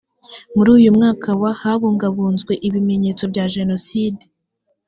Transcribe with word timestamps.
muri 0.55 0.69
uyu 0.77 0.89
mwaka 0.97 1.29
wa 1.41 1.51
habungabunzwe 1.61 2.53
ibimenyetso 2.67 3.23
bya 3.31 3.45
jenoside 3.55 4.23